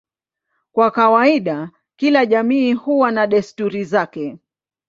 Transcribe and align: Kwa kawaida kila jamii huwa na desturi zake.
Kwa 0.71 0.91
kawaida 0.91 1.69
kila 1.95 2.25
jamii 2.25 2.73
huwa 2.73 3.11
na 3.11 3.27
desturi 3.27 3.83
zake. 3.83 4.37